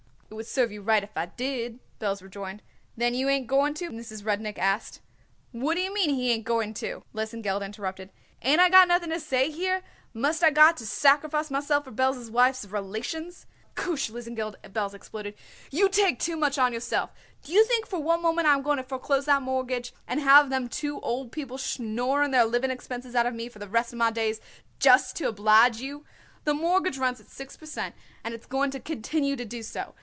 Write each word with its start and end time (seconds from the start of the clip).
"It 0.29 0.35
would 0.35 0.47
serve 0.47 0.71
you 0.71 0.81
right 0.81 1.03
if 1.03 1.09
I 1.17 1.25
did," 1.25 1.81
Belz 1.99 2.21
rejoined. 2.23 2.63
"Then 2.95 3.13
you 3.13 3.27
ain't 3.27 3.47
going 3.47 3.73
to?" 3.73 3.89
Mrs. 3.89 4.25
Rudnik 4.25 4.57
asked. 4.57 5.01
"What 5.51 5.75
d'ye 5.75 5.89
mean, 5.89 6.09
he 6.11 6.31
ain't 6.31 6.45
going 6.45 6.73
to?" 6.75 7.03
Lesengeld 7.13 7.61
interrupted. 7.61 8.11
"Ain't 8.41 8.61
I 8.61 8.69
got 8.69 8.87
nothing 8.87 9.09
to 9.09 9.19
say 9.19 9.51
here? 9.51 9.83
Must 10.13 10.41
I 10.41 10.49
got 10.49 10.77
to 10.77 10.85
sacrifice 10.85 11.51
myself 11.51 11.83
for 11.83 11.91
Belz's 11.91 12.31
wife's 12.31 12.63
relations?" 12.63 13.45
"Koosh, 13.75 14.09
Lesengeld!" 14.09 14.55
Belz 14.71 14.93
exploded. 14.93 15.33
"You 15.69 15.89
take 15.89 16.17
too 16.17 16.37
much 16.37 16.57
on 16.57 16.71
yourself. 16.71 17.11
Do 17.43 17.51
you 17.51 17.65
think 17.65 17.85
for 17.85 17.99
one 17.99 18.21
moment 18.21 18.47
I 18.47 18.53
am 18.53 18.61
going 18.61 18.77
to 18.77 18.83
foreclose 18.83 19.25
that 19.25 19.41
mortgage 19.41 19.93
and 20.07 20.21
have 20.21 20.49
them 20.49 20.69
two 20.69 21.01
old 21.01 21.33
people 21.33 21.57
schnorring 21.57 22.31
their 22.31 22.45
living 22.45 22.71
expenses 22.71 23.15
out 23.15 23.25
of 23.25 23.33
me 23.35 23.49
for 23.49 23.59
the 23.59 23.67
rest 23.67 23.91
of 23.91 23.99
my 23.99 24.11
days, 24.11 24.39
just 24.79 25.17
to 25.17 25.27
oblige 25.27 25.81
you? 25.81 26.05
The 26.45 26.53
mortgage 26.53 26.97
runs 26.97 27.19
at 27.19 27.27
6 27.27 27.57
per 27.57 27.65
cent., 27.65 27.95
and 28.23 28.33
it's 28.33 28.45
going 28.45 28.71
to 28.71 28.79
continue 28.79 29.35
to 29.35 29.43
do 29.43 29.61
so. 29.61 29.93